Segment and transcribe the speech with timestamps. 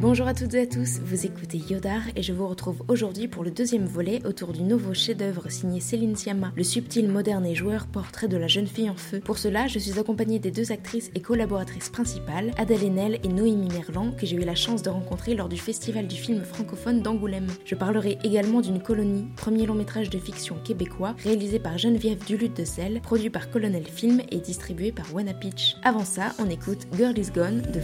[0.00, 3.42] Bonjour à toutes et à tous, vous écoutez Yodar et je vous retrouve aujourd'hui pour
[3.42, 7.88] le deuxième volet autour du nouveau chef-d'œuvre signé Céline Sciamma, le subtil, moderne et joueur
[7.88, 9.18] portrait de la jeune fille en feu.
[9.18, 13.70] Pour cela, je suis accompagnée des deux actrices et collaboratrices principales, Adèle Haenel et Noémie
[13.72, 17.48] Merlan, que j'ai eu la chance de rencontrer lors du festival du film francophone d'Angoulême.
[17.64, 22.56] Je parlerai également d'une colonie, premier long métrage de fiction québécois, réalisé par Geneviève Duluth
[22.56, 25.74] de Selle, produit par Colonel Film et distribué par Wanna Pitch.
[25.82, 27.80] Avant ça, on écoute Girl is Gone de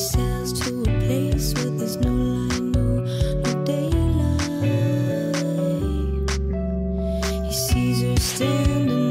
[0.00, 3.04] sails to a place where there's no light, no,
[3.44, 4.64] no daylight.
[7.44, 9.09] He sees her standing.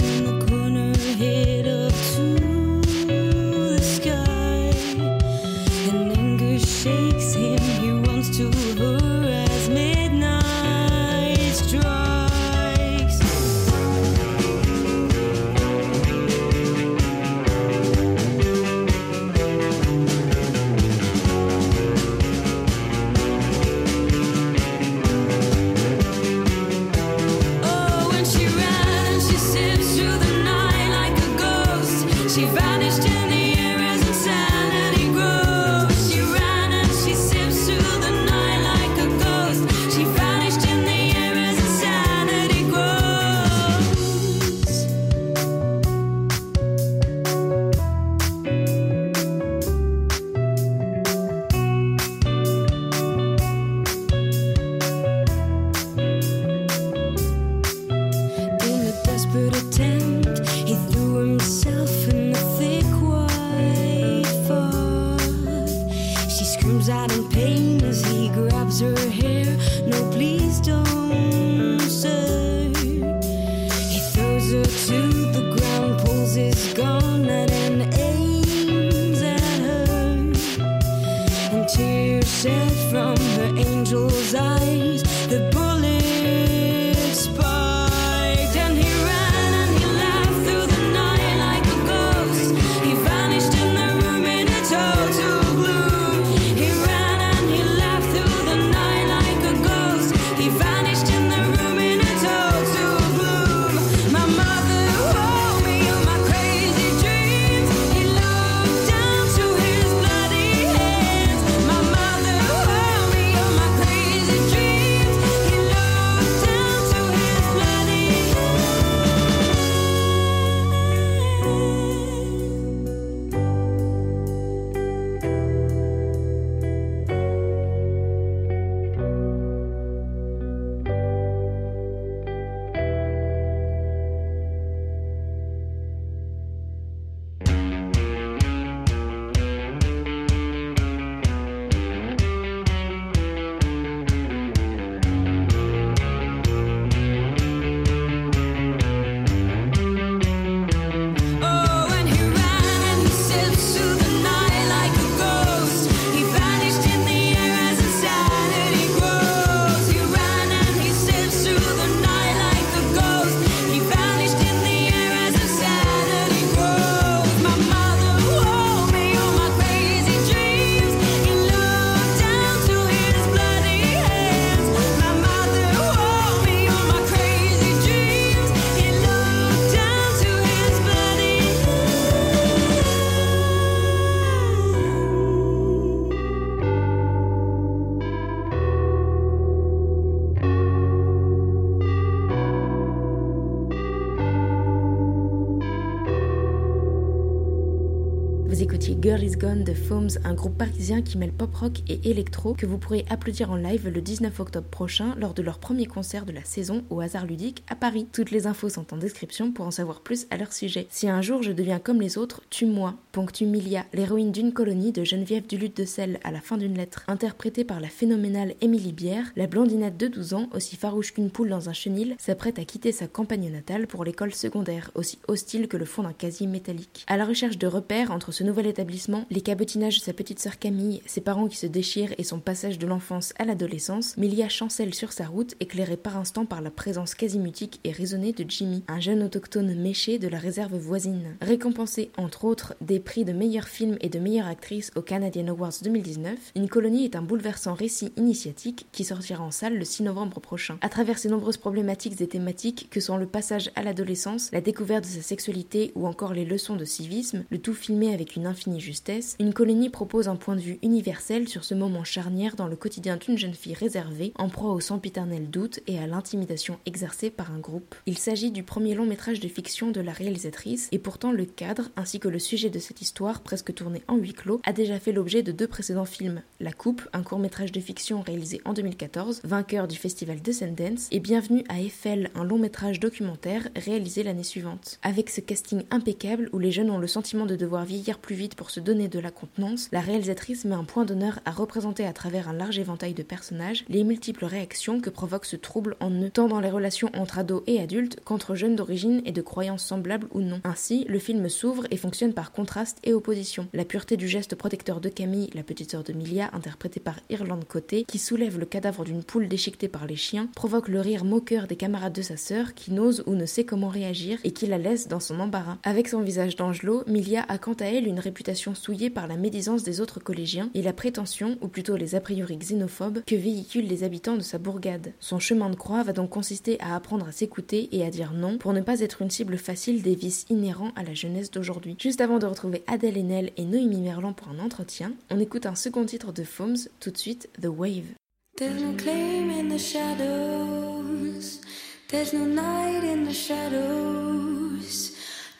[199.09, 202.67] Girl is Gone de Foams, un groupe parisien qui mêle pop rock et électro que
[202.67, 206.31] vous pourrez applaudir en live le 19 octobre prochain lors de leur premier concert de
[206.31, 208.05] la saison au hasard ludique à Paris.
[208.11, 210.85] Toutes les infos sont en description pour en savoir plus à leur sujet.
[210.91, 215.03] Si un jour je deviens comme les autres, tue-moi, ponctue Milia, l'héroïne d'une colonie de
[215.03, 219.31] Geneviève Duluth de Selle à la fin d'une lettre, interprétée par la phénoménale Émilie Bière,
[219.35, 222.91] la blondinette de 12 ans, aussi farouche qu'une poule dans un chenil, s'apprête à quitter
[222.91, 227.05] sa campagne natale pour l'école secondaire, aussi hostile que le fond d'un casier métallique.
[227.07, 228.98] À la recherche de repères entre ce nouvel établissement,
[229.29, 232.77] les cabotinages de sa petite sœur Camille, ses parents qui se déchirent et son passage
[232.77, 237.13] de l'enfance à l'adolescence, Milia chancelle sur sa route, éclairée par instant par la présence
[237.13, 241.37] quasi mutique et raisonnée de Jimmy, un jeune autochtone méché de la réserve voisine.
[241.41, 245.73] Récompensé entre autres des prix de meilleur film et de meilleure actrice au Canadian Awards
[245.81, 250.39] 2019, Une colonie est un bouleversant récit initiatique qui sortira en salle le 6 novembre
[250.39, 250.77] prochain.
[250.81, 255.05] À travers ses nombreuses problématiques et thématiques que sont le passage à l'adolescence, la découverte
[255.05, 258.78] de sa sexualité ou encore les leçons de civisme, le tout filmé avec une infinie
[258.79, 262.75] justesse, Une colonie propose un point de vue universel sur ce moment charnière dans le
[262.75, 267.51] quotidien d'une jeune fille réservée, en proie au sempiternel doute et à l'intimidation exercée par
[267.51, 267.95] un groupe.
[268.05, 271.89] Il s'agit du premier long métrage de fiction de la réalisatrice et pourtant le cadre
[271.95, 275.11] ainsi que le sujet de cette histoire presque tournée en huis clos a déjà fait
[275.11, 276.41] l'objet de deux précédents films.
[276.59, 281.07] La Coupe, un court métrage de fiction réalisé en 2014, vainqueur du festival de Sundance,
[281.11, 284.99] et Bienvenue à Eiffel, un long métrage documentaire réalisé l'année suivante.
[285.03, 288.55] Avec ce casting impeccable où les jeunes ont le sentiment de devoir vieillir plus vite
[288.55, 292.13] pour se donner de la contenance, la réalisatrice met un point d'honneur à représenter à
[292.13, 296.29] travers un large éventail de personnages les multiples réactions que provoque ce trouble en eux,
[296.29, 300.27] tant dans les relations entre ados et adultes qu'entre jeunes d'origine et de croyances semblables
[300.31, 300.61] ou non.
[300.63, 303.67] Ainsi, le film s'ouvre et fonctionne par contraste et opposition.
[303.73, 307.65] La pureté du geste protecteur de Camille, la petite sœur de Milia, interprétée par Irlande
[307.67, 311.67] Côté, qui soulève le cadavre d'une poule déchiquetée par les chiens, provoque le rire moqueur
[311.67, 314.77] des camarades de sa sœur qui n'ose ou ne sait comment réagir et qui la
[314.77, 315.77] laisse dans son embarras.
[315.83, 319.83] Avec son visage d'angelot, Milia a quant à elle une réputation souillée par la médisance
[319.83, 324.03] des autres collégiens et la prétention, ou plutôt les a priori xénophobes, que véhiculent les
[324.03, 325.13] habitants de sa bourgade.
[325.19, 328.57] Son chemin de croix va donc consister à apprendre à s'écouter et à dire non
[328.57, 331.95] pour ne pas être une cible facile des vices inhérents à la jeunesse d'aujourd'hui.
[331.99, 335.75] Juste avant de retrouver Adèle Haenel et Noémie Merlan pour un entretien, on écoute un
[335.75, 338.05] second titre de Foams, tout de suite The Wave.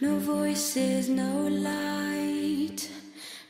[0.01, 2.89] No voices, no light.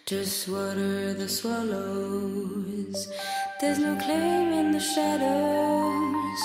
[0.07, 3.07] Just water the swallows.
[3.62, 6.42] There's no claim in the shadows.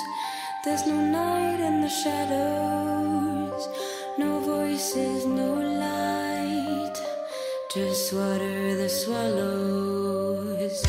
[0.62, 3.67] There's no night in the shadows.
[4.19, 6.97] No voices, no light.
[7.73, 10.85] Just water the swallows.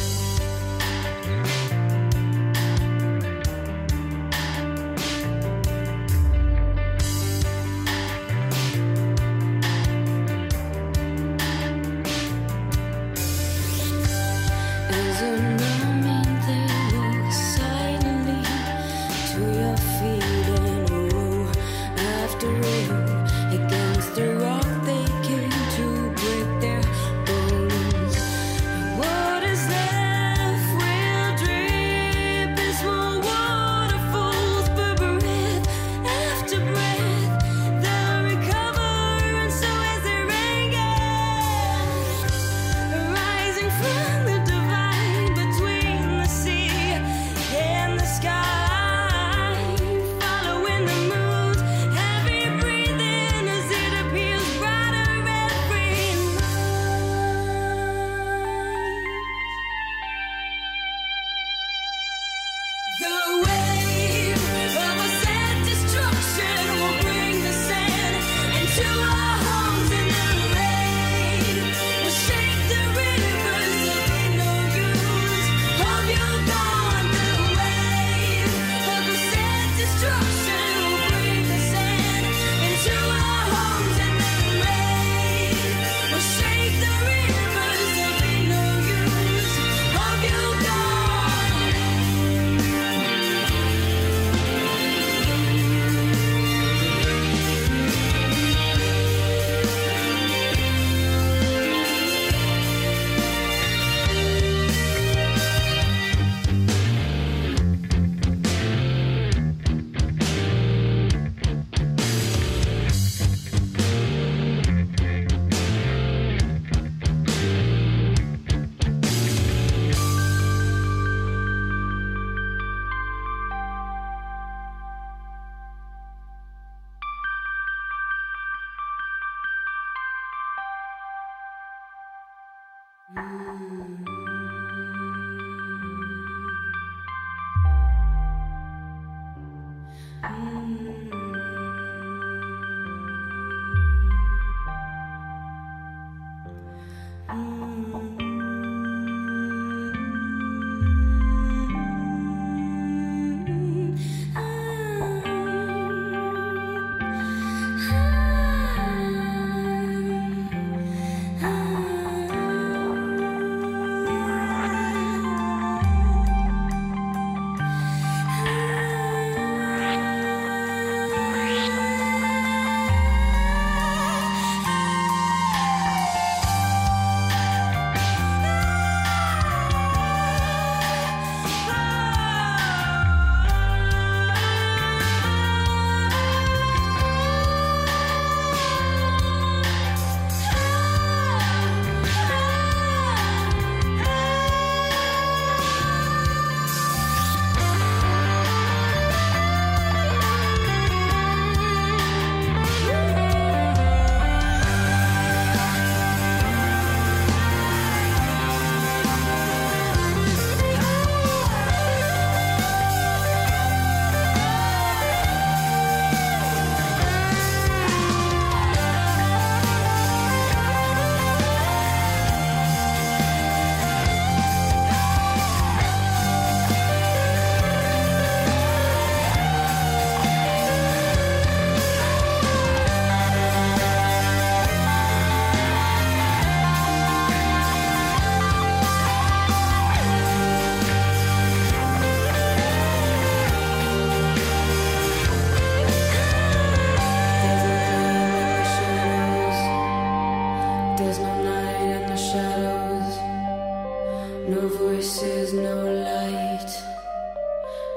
[255.55, 255.77] no
[256.09, 256.71] light,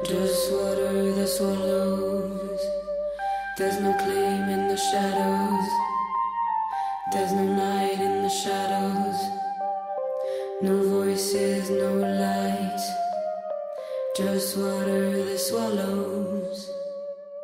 [0.04, 2.60] just water that swallows.
[3.56, 5.68] There's no claim in the shadows,
[7.12, 9.38] there's no night in the shadows.
[10.60, 12.80] No voices, no light,
[14.16, 16.27] just water that swallows.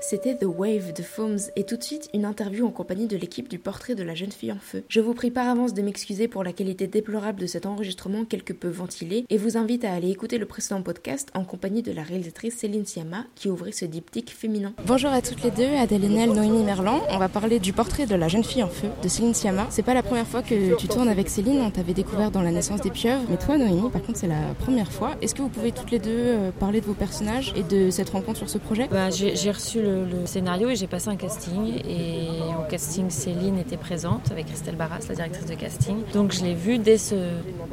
[0.06, 3.48] C'était The Wave de Foams et tout de suite une interview en compagnie de l'équipe
[3.48, 4.84] du portrait de la jeune fille en feu.
[4.90, 8.52] Je vous prie par avance de m'excuser pour la qualité déplorable de cet enregistrement quelque
[8.52, 12.02] peu ventilé et vous invite à aller écouter le précédent podcast en compagnie de la
[12.02, 14.74] réalisatrice Céline Siama qui ouvrit ce diptyque féminin.
[14.86, 17.00] Bonjour à toutes les deux, Adèle Haenel, Noémie Merlan.
[17.08, 19.66] On va parler du portrait de la jeune fille en feu de Céline Siama.
[19.70, 22.50] C'est pas la première fois que tu tournes avec Céline, on t'avait découvert dans La
[22.50, 25.12] naissance des pieuvres, mais toi Noémie par contre c'est la première fois.
[25.22, 28.10] Est-ce que vous pouvez toutes les deux euh, parler de vos personnages et de cette
[28.10, 28.86] rencontre sur ce projet?
[28.90, 31.80] Bah, j'ai reçu le, le scénario et j'ai passé un casting.
[31.88, 35.96] Et au casting, Céline était présente avec Christelle Barras, la directrice de casting.
[36.12, 37.14] Donc je l'ai vue dès ce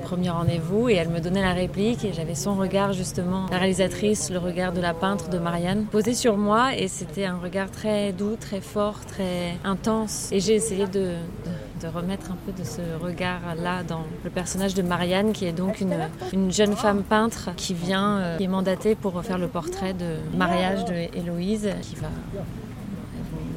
[0.04, 4.30] premier rendez-vous et elle me donnait la réplique et j'avais son regard justement, la réalisatrice,
[4.30, 8.12] le regard de la peintre de Marianne, posé sur moi et c'était un regard très
[8.12, 10.30] doux, très fort, très intense.
[10.32, 14.74] Et j'ai essayé de, de de remettre un peu de ce regard-là dans le personnage
[14.74, 15.98] de Marianne, qui est donc une,
[16.34, 20.16] une jeune femme peintre qui vient, euh, qui est mandatée pour faire le portrait de
[20.38, 22.08] mariage de Héloïse, qui va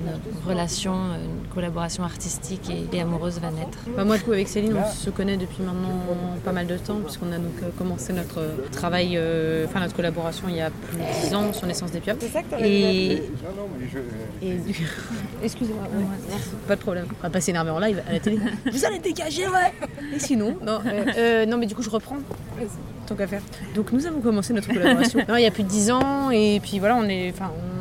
[0.06, 3.78] une relation, une collaboration artistique et, et amoureuse va naître.
[3.96, 6.00] Bah, moi, du coup, avec Céline, on se connaît depuis maintenant
[6.44, 8.42] pas mal de temps, puisqu'on a donc euh, commencé notre
[8.72, 12.00] travail, euh, enfin notre collaboration il y a plus de 10 ans sur Naissance des
[12.00, 12.20] Pieuvres.
[12.60, 13.22] Et,
[15.42, 17.06] excusez-moi, ouais, pas de problème.
[17.20, 18.38] On va pas s'énerver en live à la télé.
[18.72, 19.72] Vous allez dégager, ouais.
[20.14, 22.18] Et sinon, non, euh, euh, non, mais du coup, je reprends.
[23.06, 23.42] Tant qu'à faire.
[23.74, 25.20] Donc, nous avons commencé notre collaboration.
[25.28, 27.73] Non, il y a plus de 10 ans, et puis voilà, on est, enfin, on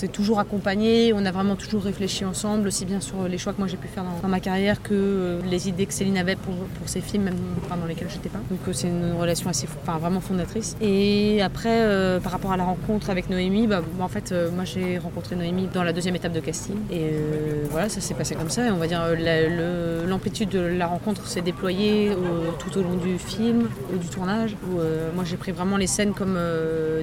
[0.00, 3.58] s'est toujours accompagné, on a vraiment toujours réfléchi ensemble, aussi bien sur les choix que
[3.58, 6.54] moi j'ai pu faire dans, ma carrière que euh, les idées que Céline avait pour,
[6.54, 7.36] pour ses films, même
[7.68, 8.38] dans lesquels j'étais pas.
[8.50, 10.76] Donc euh, c'est une relation assez, enfin, vraiment fondatrice.
[10.80, 14.96] Et après, euh, par rapport à la rencontre avec Noémie, bah, en fait, moi j'ai
[14.98, 16.76] rencontré Noémie dans la deuxième étape de casting.
[16.90, 17.10] Et
[17.70, 18.66] voilà, ça s'est passé comme ça.
[18.66, 19.02] Et on va dire,
[20.06, 22.12] l'amplitude de la rencontre s'est déployée
[22.58, 24.56] tout au long du film, ou du tournage,
[25.14, 26.38] moi j'ai pris vraiment les scènes comme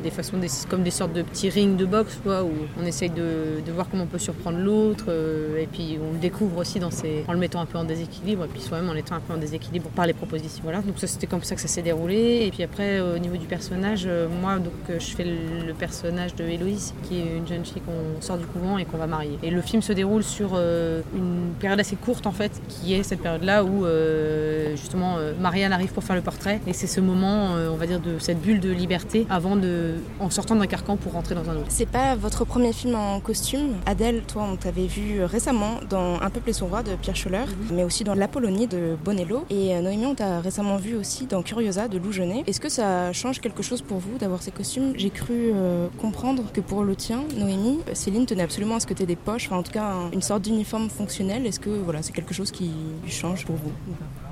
[0.01, 0.37] des façons,
[0.69, 2.51] comme des sortes de petits rings de boxe, quoi, où
[2.81, 6.57] on essaye de, voir comment on peut surprendre l'autre, euh, et puis on le découvre
[6.57, 9.33] aussi en le mettant un peu en déséquilibre, et puis soi-même en étant un peu
[9.33, 10.61] en déséquilibre par les propositions.
[10.63, 12.45] Voilà, donc ça c'était comme ça que ça s'est déroulé.
[12.45, 15.73] Et puis après, euh, au niveau du personnage, euh, moi donc je fais le, le
[15.73, 19.07] personnage de Héloïse, qui est une jeune fille qu'on sort du couvent et qu'on va
[19.07, 19.37] marier.
[19.43, 23.21] Et le film se déroule sur une période assez courte en fait, qui est cette
[23.21, 23.85] période-là où
[24.75, 28.19] justement Marianne arrive pour faire le portrait, et c'est ce moment, on va dire, de
[28.19, 31.67] cette bulle de liberté avant de, en sortant d'un carcan pour rentrer dans un autre.
[31.69, 33.75] C'est pas votre premier film en costume.
[33.87, 37.45] Adèle, toi, on t'avait vu récemment dans Un peuple et son roi de Pierre Scholler,
[37.71, 39.45] mais aussi dans L'Apollonie de Bonello.
[39.49, 42.43] Et euh, Noémie, on t'a récemment vu aussi dans Curiosa de Lou Genet.
[42.45, 44.93] Est-ce que ça change quelque chose pour vous d'avoir ces costumes?
[44.95, 48.93] J'ai cru euh, comprendre que pour le tien, Noémie, Céline tenait absolument à ce que
[48.93, 51.47] tu aies des poches, enfin en tout cas un- une sorte d'uniforme fonctionnel.
[51.47, 52.71] Est-ce que voilà, c'est quelque chose qui
[53.07, 53.71] change pour vous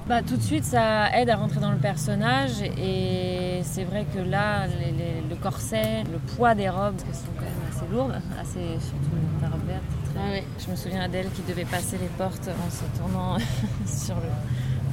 [0.08, 4.20] Bah, tout de suite, ça aide à rentrer dans le personnage et c'est vrai que
[4.20, 7.52] là, les- les- le corset, le poids des robes, parce qu'elles sont quand même
[7.86, 9.82] assez lourdes, assez, surtout ta robe verte.
[10.14, 13.38] très- Je me souviens d'elle qui devait passer les portes en se tournant
[13.86, 14.30] sur, le,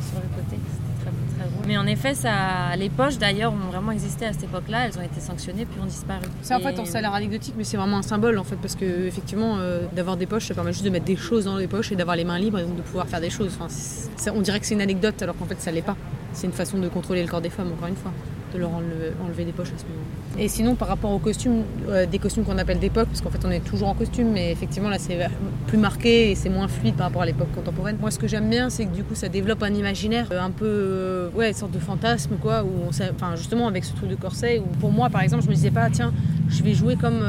[0.02, 0.56] sur le côté.
[0.60, 1.64] C'était très, très drôle.
[1.66, 4.86] Mais en effet, ça, les poches d'ailleurs ont vraiment existé à cette époque-là.
[4.86, 6.26] Elles ont été sanctionnées puis ont disparu.
[6.42, 8.44] C'est en Et- fait, on- ça a l'air anecdotique, mais c'est vraiment un symbole en
[8.44, 11.44] fait, parce que effectivement, euh, d'avoir des poches, ça permet juste de mettre des choses
[11.46, 13.52] dans les poches et d'avoir les mains libres et donc de pouvoir faire des choses.
[13.58, 15.96] Enfin, c'est- c'est- on dirait que c'est une anecdote alors qu'en fait, ça l'est pas.
[16.32, 18.10] C'est une façon de contrôler le corps des femmes, encore une fois,
[18.52, 20.04] de leur enlever, des poches à ce moment.
[20.38, 23.44] Et sinon, par rapport aux costumes, euh, des costumes qu'on appelle d'époque, parce qu'en fait,
[23.44, 25.18] on est toujours en costume, mais effectivement, là, c'est
[25.66, 27.96] plus marqué et c'est moins fluide par rapport à l'époque contemporaine.
[28.00, 30.50] Moi, ce que j'aime bien, c'est que du coup, ça développe un imaginaire euh, un
[30.50, 34.08] peu, euh, ouais, une sorte de fantasme, quoi, où on enfin, justement, avec ce truc
[34.08, 36.12] de corset, où pour moi, par exemple, je me disais pas, tiens,
[36.48, 37.22] je vais jouer comme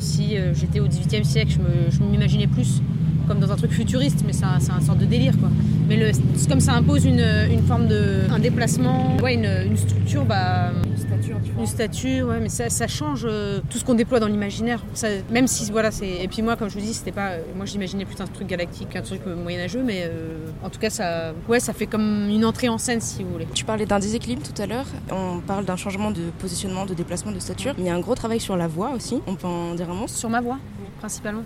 [0.00, 1.58] si j'étais au 18e siècle,
[1.90, 2.82] je m'imaginais plus
[3.26, 5.48] comme dans un truc futuriste, mais c'est un, un sorte de délire, quoi.
[5.88, 6.10] Mais le,
[6.48, 8.20] comme ça impose une, une forme de.
[8.30, 10.70] un déplacement, ouais, une, une structure, bah.
[10.72, 14.26] Une stature, Une stature, ouais, mais ça, ça change euh, tout ce qu'on déploie dans
[14.26, 14.82] l'imaginaire.
[14.94, 16.08] Ça- Même si, voilà, c'est.
[16.08, 17.30] Et puis moi, comme je vous dis, c'était pas.
[17.32, 20.78] euh, Moi, j'imaginais plus un truc galactique, un truc euh, moyenâgeux, mais euh, en tout
[20.80, 21.32] cas, ça.
[21.48, 23.46] Ouais, ça fait comme une entrée en scène, si vous voulez.
[23.54, 24.86] Tu parlais d'un déséquilibre tout à l'heure.
[25.12, 27.74] On parle d'un changement de positionnement, de déplacement, de stature.
[27.78, 29.20] Il y a un gros travail sur la voix aussi.
[29.26, 30.08] On peut en dire un mot?
[30.08, 30.58] Sur ma voix,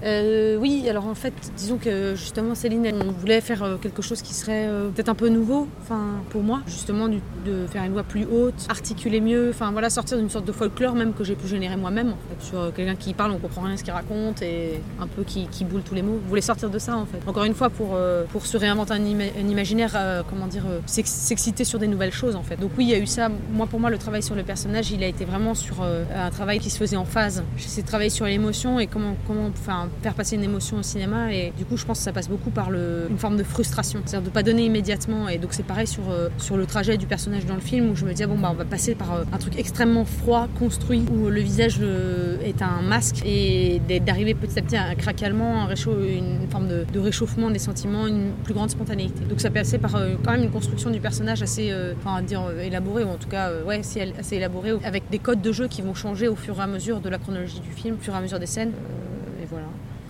[0.02, 4.22] Euh, Oui, alors en fait, disons que justement, Céline, on voulait faire euh, quelque chose
[4.22, 6.00] qui serait euh, peut-être un peu nouveau, enfin,
[6.30, 10.30] pour moi, justement, de faire une voix plus haute, articuler mieux, enfin voilà, sortir d'une
[10.30, 13.32] sorte de folklore même que j'ai pu générer moi-même, en fait, sur quelqu'un qui parle,
[13.32, 16.18] on comprend rien à ce qu'il raconte et un peu qui, boule tous les mots.
[16.24, 17.18] Je voulais sortir de ça, en fait.
[17.26, 17.96] Encore une fois, pour,
[18.32, 22.36] pour se réinventer un, ima- un imaginaire, comment dire, s'ex- s'exciter sur des nouvelles choses,
[22.36, 22.56] en fait.
[22.56, 23.28] Donc oui, il y a eu ça.
[23.52, 26.58] Moi, pour moi, le travail sur le personnage, il a été vraiment sur un travail
[26.60, 27.42] qui se faisait en phase.
[27.78, 31.32] De travailler sur l'émotion et comment, comment comment enfin, faire passer une émotion au cinéma.
[31.32, 34.28] Et du coup, je pense que ça passe beaucoup par une forme de frustration, c'est-à-dire
[34.28, 35.28] de pas donner immédiatement.
[35.28, 37.96] Et donc c'est pareil sur, euh, sur le trajet du personnage dans le film où
[37.96, 41.04] je me disais bon bah on va passer par euh, un truc extrêmement froid, construit,
[41.12, 45.92] où le visage euh, est un masque et d'arriver petit à petit à un réchaud,
[46.00, 49.24] une forme de, réchauffement des sentiments, une plus grande spontanéité.
[49.24, 49.92] Donc ça passait par
[50.24, 53.80] quand même une construction du personnage assez, enfin dire élaborée ou en tout cas ouais
[53.96, 56.66] elle- assez élaborée avec des codes de jeu qui vont changer au fur et à
[56.66, 58.72] mesure de la chronologie du film, au fur et à mesure des scènes.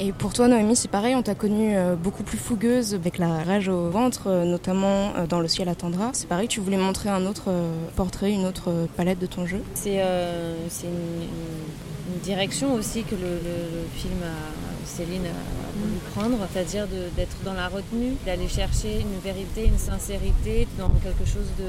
[0.01, 3.43] Et pour toi, Noémie, c'est pareil, on t'a connue euh, beaucoup plus fougueuse, avec la
[3.43, 6.11] rage au ventre, euh, notamment euh, dans Le ciel attendra.
[6.13, 7.51] C'est pareil, tu voulais montrer un autre
[7.97, 9.61] portrait, une autre palette de ton jeu?
[9.75, 15.79] C'est euh, une, une- une direction aussi que le, le- le film a, Céline a
[15.79, 16.87] voulu prendre, c'est-à-dire
[17.17, 21.65] d'être dans la retenue, d'aller chercher une vérité, une sincérité, dans quelque chose de,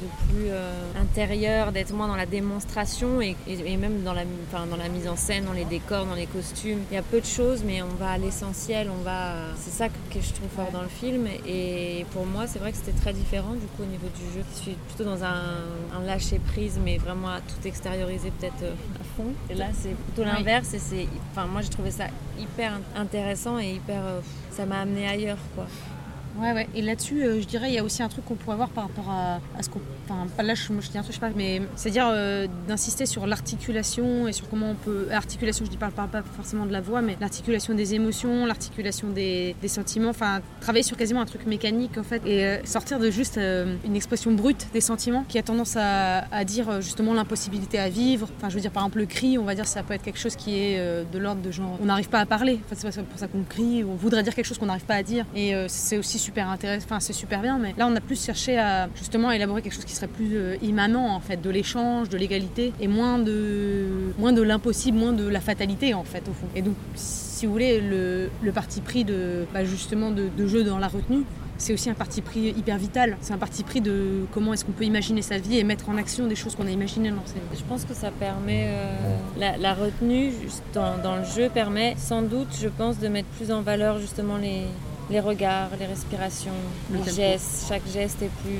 [0.00, 4.22] de plus euh, intérieur, d'être moins dans la démonstration et, et- et même dans la,
[4.52, 6.78] enfin, dans la mise en scène, dans les décors, dans les costumes.
[6.90, 9.34] Il y a peu de choses, mais on va à l'essentiel, on va.
[9.58, 11.26] C'est ça que, que je trouve fort dans le film.
[11.46, 14.44] Et pour moi, c'est vrai que c'était très différent du coup au niveau du jeu.
[14.56, 15.42] Je suis plutôt dans un,
[15.96, 19.32] un lâcher prise, mais vraiment à tout extérioriser peut-être euh, à fond.
[19.50, 20.72] Et là, c'est plutôt l'inverse.
[20.74, 22.04] Et c'est, enfin, moi, j'ai trouvé ça
[22.38, 24.00] hyper intéressant et hyper.
[24.04, 25.66] euh, ça m'a amené ailleurs, quoi.
[26.38, 26.68] Ouais, ouais.
[26.74, 28.84] Et là-dessus, euh, je dirais, il y a aussi un truc qu'on pourrait voir par
[28.84, 29.80] rapport à, ce qu'on.
[30.08, 33.26] Enfin, là, je, je dis un truc, je sais pas, mais c'est-à-dire euh, d'insister sur
[33.26, 35.08] l'articulation et sur comment on peut.
[35.12, 39.54] Articulation, je pas, parle pas forcément de la voix, mais l'articulation des émotions, l'articulation des,
[39.60, 40.10] des sentiments.
[40.10, 43.76] Enfin, travailler sur quasiment un truc mécanique, en fait, et euh, sortir de juste euh,
[43.84, 47.88] une expression brute des sentiments qui a tendance à, à dire euh, justement l'impossibilité à
[47.88, 48.28] vivre.
[48.36, 50.18] Enfin, je veux dire, par exemple, le cri, on va dire, ça peut être quelque
[50.18, 51.78] chose qui est euh, de l'ordre de genre.
[51.82, 52.60] On n'arrive pas à parler.
[52.64, 55.02] Enfin, c'est pour ça qu'on crie, on voudrait dire quelque chose qu'on n'arrive pas à
[55.02, 55.26] dire.
[55.34, 58.24] Et euh, c'est aussi super intéressant, enfin, c'est super bien, mais là, on a plus
[58.24, 62.08] cherché à justement élaborer quelque chose qui serait plus euh, immanent, en fait, de l'échange,
[62.08, 63.86] de l'égalité, et moins de,
[64.18, 66.46] moins de l'impossible, moins de la fatalité, en fait, au fond.
[66.54, 70.62] Et donc, si vous voulez, le, le parti pris de, bah, justement, de, de jeu
[70.62, 71.24] dans la retenue,
[71.56, 73.18] c'est aussi un parti pris hyper vital.
[73.20, 75.98] C'est un parti pris de comment est-ce qu'on peut imaginer sa vie et mettre en
[75.98, 77.58] action des choses qu'on a imaginées dans sa vie.
[77.58, 78.64] Je pense que ça permet.
[78.68, 83.08] euh, la, la retenue juste dans, dans le jeu permet sans doute, je pense, de
[83.08, 84.62] mettre plus en valeur justement les,
[85.10, 86.52] les regards, les respirations,
[86.90, 87.16] Le les tempo.
[87.16, 87.66] gestes.
[87.68, 88.52] Chaque geste est plus.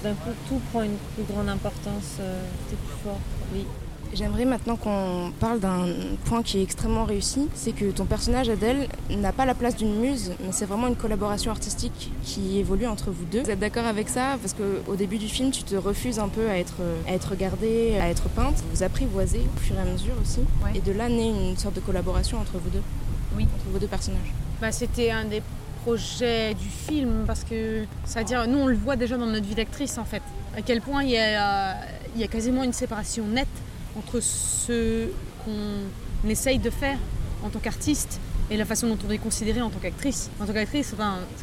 [0.00, 2.40] Tout d'un coup, tout prend une plus grande importance, euh,
[2.70, 3.18] c'est plus fort.
[3.52, 3.64] Oui.
[4.14, 5.84] J'aimerais maintenant qu'on parle d'un
[6.26, 9.96] point qui est extrêmement réussi, c'est que ton personnage Adèle n'a pas la place d'une
[9.98, 13.42] muse, mais c'est vraiment une collaboration artistique qui évolue entre vous deux.
[13.42, 14.38] Vous êtes d'accord avec ça?
[14.40, 16.76] Parce qu'au début du film, tu te refuses un peu à être,
[17.08, 18.62] à être regardée, à être peinte.
[18.72, 20.40] Vous apprivoisez au fur et à mesure aussi.
[20.64, 20.70] Ouais.
[20.76, 22.82] Et de là naît une sorte de collaboration entre vous deux.
[23.36, 23.42] Oui.
[23.56, 24.32] Entre vos deux personnages.
[24.60, 25.42] Bah, c'était un des
[25.94, 30.04] du film parce que, c'est-à-dire, nous on le voit déjà dans notre vie d'actrice en
[30.04, 30.22] fait.
[30.56, 31.76] À quel point il a,
[32.14, 33.46] il y a quasiment une séparation nette
[33.96, 35.08] entre ce
[35.44, 36.98] qu'on essaye de faire
[37.44, 40.30] en tant qu'artiste et la façon dont on est considéré en tant qu'actrice.
[40.40, 40.94] En tant qu'actrice,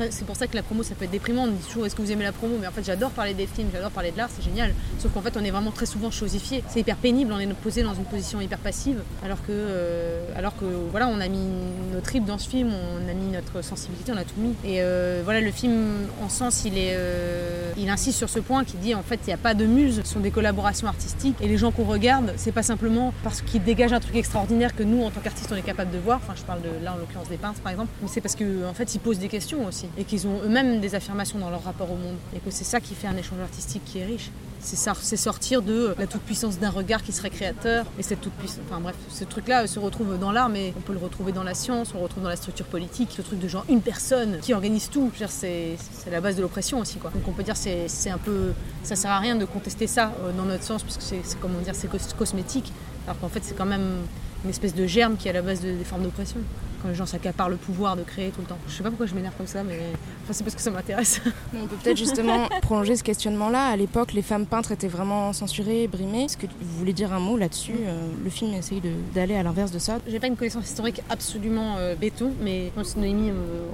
[0.10, 1.44] c'est pour ça que la promo ça peut être déprimant.
[1.44, 2.56] On dit toujours est-ce que vous aimez la promo?
[2.60, 4.74] Mais en fait, j'adore parler des films, j'adore parler de l'art, c'est génial.
[5.00, 6.64] Sauf qu'en fait, on est vraiment très souvent chosifié.
[6.70, 10.56] C'est hyper pénible, on est posé dans une position hyper passive, alors que, euh, alors
[10.58, 11.46] que voilà, on a mis
[11.94, 14.56] nos tripes dans ce film, on a mis notre sensibilité, on a tout mis.
[14.64, 18.64] Et euh, voilà, le film, en sens, il est, euh, il insiste sur ce point
[18.64, 21.36] qui dit en fait, il n'y a pas de muse, ce sont des collaborations artistiques.
[21.42, 24.84] Et les gens qu'on regarde, c'est pas simplement parce qu'ils dégagent un truc extraordinaire que
[24.84, 26.20] nous, en tant qu'artistes, on est capable de voir.
[26.24, 28.74] Enfin, je parle de en l'occurrence des peintres, par exemple, mais c'est parce que en
[28.74, 31.92] fait, ils posent des questions aussi et qu'ils ont eux-mêmes des affirmations dans leur rapport
[31.92, 34.30] au monde et que c'est ça qui fait un échange artistique qui est riche.
[34.66, 38.62] C'est sortir de la toute-puissance d'un regard qui serait créateur et cette toute-puissance.
[38.70, 41.54] Enfin bref, ce truc-là se retrouve dans l'art, mais on peut le retrouver dans la
[41.54, 44.54] science, on le retrouve dans la structure politique, ce truc de genre une personne qui
[44.54, 45.12] organise tout.
[45.28, 45.76] C'est
[46.10, 47.10] la base de l'oppression aussi, quoi.
[47.14, 48.54] Donc on peut dire c'est un peu,
[48.84, 51.60] ça sert à rien de contester ça euh, dans notre sens, puisque c'est c'est comment
[51.60, 52.72] dire, c'est cos- cosmétique,
[53.06, 53.98] alors qu'en fait c'est quand même
[54.46, 56.38] une espèce de germe qui est à la base de- des formes d'oppression.
[56.84, 58.58] Quand les gens s'accaparent le pouvoir de créer tout le temps.
[58.68, 59.80] Je sais pas pourquoi je m'énerve comme ça, mais
[60.24, 61.22] enfin, c'est parce que ça m'intéresse.
[61.56, 63.68] On peut peut-être justement prolonger ce questionnement-là.
[63.68, 66.26] À l'époque, les femmes peintres étaient vraiment censurées, brimées.
[66.26, 68.82] Est-ce que vous voulez dire un mot là-dessus Euh, Le film essaye
[69.16, 70.00] d'aller à l'inverse de ça?
[70.08, 73.32] J'ai pas une connaissance historique absolument euh, béton, mais je pense que Noémie,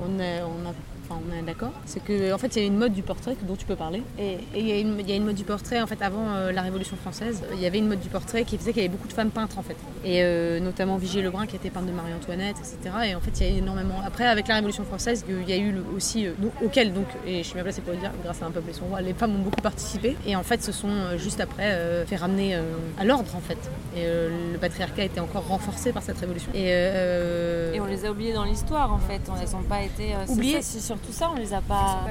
[0.08, 0.74] on est, on a-
[1.10, 1.72] enfin, on est d'accord.
[1.86, 4.02] C'est que en fait, il y a une mode du portrait dont tu peux parler.
[4.18, 6.30] Et il y, a une- il y a une mode du portrait, en fait, avant
[6.30, 8.86] euh, la Révolution française, il y avait une mode du portrait qui faisait qu'il y
[8.86, 9.76] avait beaucoup de femmes peintres, en fait.
[10.06, 12.78] Et euh, notamment Vigier Lebrun, qui était peintre de Marie-Antoinette, etc.
[13.08, 13.96] Et en fait, il y a énormément.
[14.06, 17.40] Après, avec la Révolution française, il y a eu le- aussi, euh, auquel, donc, et
[17.40, 19.14] je suis bien placée pour le dire, grâce à un peuple et son roi, les
[19.14, 20.16] femmes ont beaucoup participé.
[20.26, 22.62] Et en fait, se sont euh, juste après euh, fait ramener euh,
[23.00, 23.58] à l'ordre, en fait.
[23.96, 26.52] Et euh, le patriarcat était encore renforcé par cette révolution.
[26.54, 29.22] Et, euh, Et on les a oubliés dans l'histoire en fait.
[29.30, 30.14] On les a pas été.
[30.14, 30.62] euh, c'est Oubliés
[31.02, 32.02] surtout ça, on les a pas.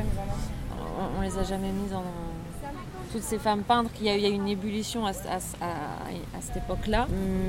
[1.00, 2.02] On, on les a jamais mis en.
[3.12, 5.12] toutes ces femmes peintres, qu'il y a, il y a une ébullition à, à-
[5.64, 7.06] à- à cette époque-là,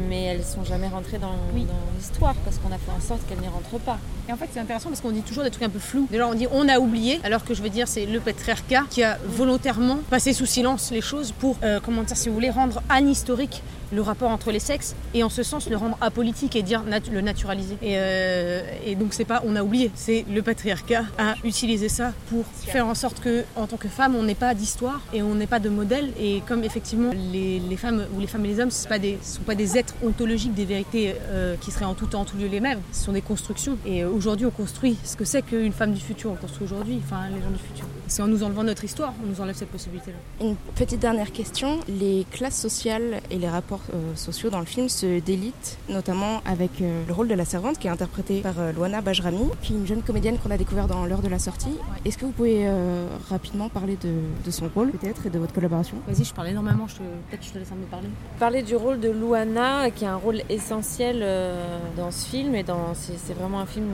[0.08, 1.66] mais elles sont jamais rentrées dans, Oui.
[1.66, 3.98] dans l'histoire parce qu'on a fait en sorte qu'elles n'y rentrent pas.
[4.30, 6.08] Et en fait, c'est intéressant parce qu'on dit toujours des trucs un peu flous.
[6.10, 9.04] Déjà, on dit on a oublié, alors que je veux dire, c'est le patriarcat qui
[9.04, 12.82] a volontairement passé sous silence les choses pour, euh, comment dire, si vous voulez, rendre
[12.88, 16.84] anhistorique le rapport entre les sexes et en ce sens le rendre apolitique et dire
[17.12, 17.76] le naturaliser.
[17.82, 22.14] Et, euh, et donc, c'est pas on a oublié, c'est le patriarcat a utilisé ça
[22.30, 25.36] pour faire en sorte que, en tant que femme, on n'ait pas d'histoire et on
[25.36, 26.12] n'ait pas de modèle.
[26.20, 29.56] Et comme effectivement, les, femmes ou les femmes et les hommes, ce ne sont pas
[29.56, 32.60] des êtres ontologiques, des vérités euh, qui seraient en tout temps, en tout lieu les
[32.60, 32.80] mêmes.
[32.92, 33.78] Ce sont des constructions.
[33.86, 36.32] Et euh, aujourd'hui, on construit ce que c'est qu'une femme du futur.
[36.32, 37.86] On construit aujourd'hui, enfin, les gens du futur.
[38.10, 40.18] C'est en nous enlevant notre histoire, on nous enlève cette possibilité-là.
[40.42, 41.80] Une petite dernière question.
[41.88, 46.82] Les classes sociales et les rapports euh, sociaux dans le film se délitent, notamment avec
[46.82, 49.76] euh, le rôle de la servante qui est interprétée par euh, Luana Bajrami, qui est
[49.78, 51.78] une jeune comédienne qu'on a découvert dans l'heure de la sortie.
[52.04, 54.12] Est-ce que vous pouvez euh, rapidement parler de,
[54.44, 55.98] de son rôle peut-être et de votre collaboration?
[56.08, 57.00] Vas-y, je parle énormément, je te...
[57.30, 58.08] peut-être que je te laisse un peu parler.
[58.40, 62.64] Parler du rôle de Luana, qui a un rôle essentiel euh, dans ce film, et
[62.64, 63.86] dans c'est c'est vraiment un film,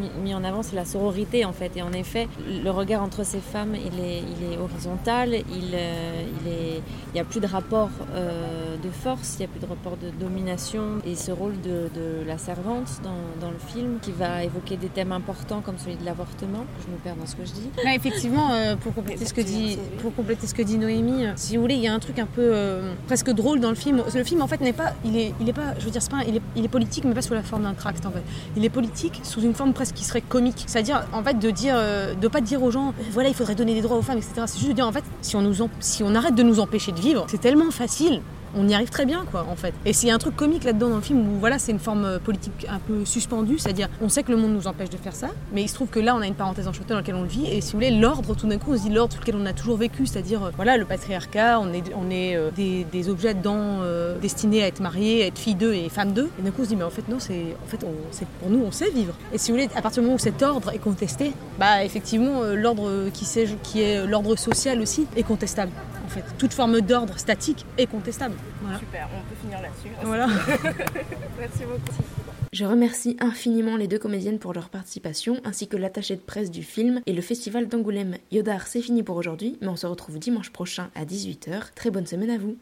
[0.00, 1.76] mis, mis en avant, c'est la sororité en fait.
[1.76, 6.22] Et en effet, le regard entre ces femmes, il est, il est horizontal, il, euh,
[6.40, 9.58] il est, il n'y a plus de rapport euh, de force, il n'y a plus
[9.58, 10.98] de rapport de domination.
[11.04, 14.86] Et ce rôle de, de la servante dans, dans le film, qui va évoquer des
[14.86, 17.68] thèmes importants comme celui de l'avortement, je me perds dans ce que je dis.
[17.84, 21.32] Là, effectivement, euh, pour, compléter ce que dit, pour compléter ce que dit Noémie, euh,
[21.34, 22.54] si vous voulez, il y a un truc un peu
[23.08, 24.04] presque drôle dans le film.
[24.14, 26.12] Le film, en fait, n'est pas, il est, il est pas, je veux dire, c'est
[26.12, 28.22] pas, il est, il est politique, mais pas sous la forme d'un tract, en fait.
[28.56, 30.62] Il est politique sous une forme presque qui serait comique.
[30.68, 31.74] C'est-à-dire, en fait, de dire,
[32.20, 34.32] de pas dire aux gens, voilà, il faudrait donner des droits aux femmes, etc.
[34.46, 36.92] C'est juste de dire, en fait, si on nous, si on arrête de nous empêcher
[36.92, 38.22] de vivre, c'est tellement facile.
[38.56, 39.72] On y arrive très bien, quoi, en fait.
[39.86, 42.18] Et a un truc comique là-dedans dans le film où, voilà, c'est une forme euh,
[42.18, 45.28] politique un peu suspendue, c'est-à-dire, on sait que le monde nous empêche de faire ça,
[45.52, 47.28] mais il se trouve que là, on a une parenthèse enchantée dans laquelle on le
[47.28, 49.36] vit, et si vous voulez, l'ordre, tout d'un coup, on se dit l'ordre sur lequel
[49.36, 53.80] on a toujours vécu, c'est-à-dire, euh, voilà, le patriarcat, on est, euh, des, objets dedans
[54.20, 56.64] destinés à être mariés, à être fille d'eux et femme d'eux, et d'un coup, on
[56.64, 59.14] se dit, mais en fait, non, c'est, en on, c'est, pour nous, on sait vivre.
[59.32, 62.42] Et si vous voulez, à partir du moment où cet ordre est contesté, bah, effectivement,
[62.54, 66.24] l'ordre qui, c'est- qui est l'ordre social aussi est contestable, en fait.
[66.38, 68.34] Toute forme d'ordre statique est contestable.
[68.62, 68.78] Voilà.
[68.78, 69.88] Super, on peut finir là-dessus.
[70.02, 70.26] Voilà.
[71.38, 72.02] Merci beaucoup.
[72.52, 76.64] Je remercie infiniment les deux comédiennes pour leur participation, ainsi que l'attaché de presse du
[76.64, 78.16] film et le festival d'Angoulême.
[78.32, 81.72] Yodar, c'est fini pour aujourd'hui, mais on se retrouve dimanche prochain à 18h.
[81.76, 82.56] Très bonne semaine à vous.